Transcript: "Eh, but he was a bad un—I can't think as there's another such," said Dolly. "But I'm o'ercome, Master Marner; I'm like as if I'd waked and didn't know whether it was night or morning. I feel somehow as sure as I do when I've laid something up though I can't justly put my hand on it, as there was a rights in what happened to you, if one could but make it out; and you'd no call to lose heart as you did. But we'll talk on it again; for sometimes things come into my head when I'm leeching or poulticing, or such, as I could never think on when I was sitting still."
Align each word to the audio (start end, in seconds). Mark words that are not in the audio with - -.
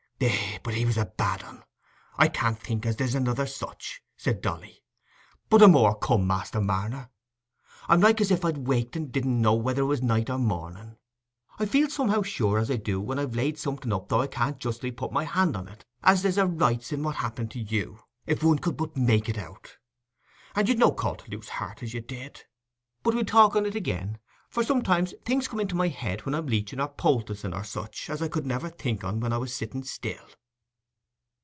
"Eh, 0.23 0.59
but 0.61 0.75
he 0.75 0.85
was 0.85 0.99
a 0.99 1.05
bad 1.05 1.41
un—I 1.43 2.27
can't 2.27 2.59
think 2.59 2.85
as 2.85 2.95
there's 2.97 3.15
another 3.15 3.47
such," 3.47 4.03
said 4.15 4.39
Dolly. 4.39 4.83
"But 5.49 5.63
I'm 5.63 5.75
o'ercome, 5.75 6.27
Master 6.27 6.61
Marner; 6.61 7.09
I'm 7.89 8.01
like 8.01 8.21
as 8.21 8.29
if 8.29 8.45
I'd 8.45 8.67
waked 8.67 8.95
and 8.95 9.11
didn't 9.11 9.41
know 9.41 9.55
whether 9.55 9.81
it 9.81 9.85
was 9.85 10.03
night 10.03 10.29
or 10.29 10.37
morning. 10.37 10.97
I 11.57 11.65
feel 11.65 11.89
somehow 11.89 12.19
as 12.19 12.27
sure 12.27 12.59
as 12.59 12.69
I 12.69 12.75
do 12.75 13.01
when 13.01 13.17
I've 13.17 13.33
laid 13.35 13.57
something 13.57 13.91
up 13.91 14.09
though 14.09 14.21
I 14.21 14.27
can't 14.27 14.59
justly 14.59 14.91
put 14.91 15.11
my 15.11 15.23
hand 15.23 15.57
on 15.57 15.67
it, 15.67 15.85
as 16.03 16.21
there 16.21 16.29
was 16.29 16.37
a 16.37 16.45
rights 16.45 16.91
in 16.91 17.01
what 17.01 17.15
happened 17.15 17.49
to 17.51 17.59
you, 17.59 18.01
if 18.27 18.43
one 18.43 18.59
could 18.59 18.77
but 18.77 18.95
make 18.95 19.27
it 19.27 19.39
out; 19.39 19.77
and 20.53 20.69
you'd 20.69 20.77
no 20.77 20.91
call 20.91 21.15
to 21.15 21.31
lose 21.31 21.49
heart 21.49 21.81
as 21.81 21.95
you 21.95 22.01
did. 22.01 22.43
But 23.01 23.15
we'll 23.15 23.25
talk 23.25 23.55
on 23.55 23.65
it 23.65 23.73
again; 23.73 24.19
for 24.53 24.65
sometimes 24.65 25.13
things 25.23 25.47
come 25.47 25.61
into 25.61 25.75
my 25.75 25.87
head 25.87 26.25
when 26.25 26.35
I'm 26.35 26.45
leeching 26.47 26.81
or 26.81 26.89
poulticing, 26.89 27.53
or 27.55 27.63
such, 27.63 28.09
as 28.09 28.21
I 28.21 28.27
could 28.27 28.45
never 28.45 28.67
think 28.67 29.01
on 29.01 29.21
when 29.21 29.31
I 29.31 29.37
was 29.37 29.55
sitting 29.55 29.81
still." 29.85 30.27